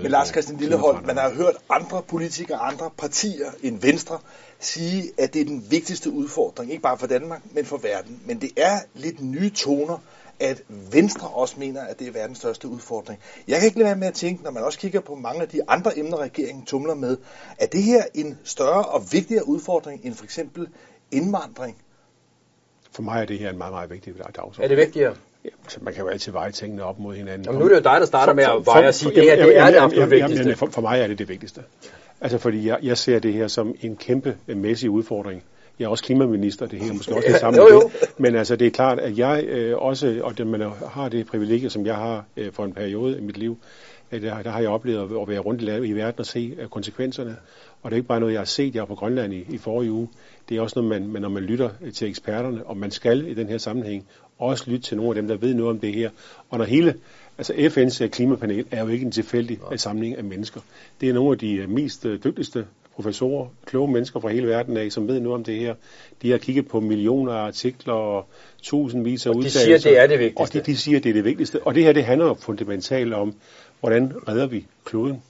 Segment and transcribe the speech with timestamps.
[0.00, 4.18] møde Men Lars Christian Lillehold, man har hørt andre politikere, andre partier end Venstre,
[4.58, 8.20] sige, at det er den vigtigste udfordring, ikke bare for Danmark, men for verden.
[8.26, 9.98] Men det er lidt nye toner,
[10.40, 13.20] at Venstre også mener, at det er verdens største udfordring.
[13.48, 15.48] Jeg kan ikke lade være med at tænke, når man også kigger på mange af
[15.48, 17.16] de andre emner, regeringen tumler med,
[17.58, 20.68] at det her en større og vigtigere udfordring end for eksempel
[21.10, 21.76] indvandring?
[22.92, 24.62] For mig er det her en meget, meget vigtig dagsorden.
[24.62, 25.14] Er det vigtigere?
[25.44, 27.44] Ja, så man kan jo altid veje tingene op mod hinanden.
[27.44, 29.24] Jamen, nu er det jo dig, der starter med at veje og sige, at det
[29.24, 30.56] her det er det absolut vigtigste.
[30.56, 31.62] For, for mig er det det vigtigste.
[32.20, 35.42] Altså fordi jeg, jeg ser det her som en kæmpe mæssig udfordring.
[35.80, 37.60] Jeg er også klimaminister, det her måske også det samme.
[37.60, 37.90] jo, jo.
[38.18, 41.70] Men altså det er klart, at jeg øh, også, og det, man har det privilegie,
[41.70, 43.58] som jeg har øh, for en periode i mit liv,
[44.12, 46.68] øh, der, der har jeg oplevet at være rundt i, i verden og se øh,
[46.68, 47.36] konsekvenserne.
[47.82, 48.74] Og det er ikke bare noget, jeg har set.
[48.74, 50.08] Jeg var på Grønland i, i forrige uge.
[50.48, 53.48] Det er også noget, man, når man lytter til eksperterne, og man skal i den
[53.48, 54.06] her sammenhæng
[54.38, 56.10] også lytte til nogle af dem, der ved noget om det her.
[56.50, 56.94] Og når hele,
[57.38, 59.76] altså FN's klimapanel er jo ikke en tilfældig Nej.
[59.76, 60.60] samling af mennesker.
[61.00, 62.66] Det er nogle af de mest dygtigste
[63.02, 65.74] professorer, kloge mennesker fra hele verden af, som ved noget om det her.
[66.22, 68.26] De har kigget på millioner af artikler og
[68.62, 69.60] tusindvis af udtalelser.
[69.60, 70.58] Og de siger, det er det vigtigste.
[70.58, 71.66] Og de, de siger, det er det vigtigste.
[71.66, 73.34] Og det her, det handler fundamentalt om,
[73.80, 75.22] hvordan redder vi kloden?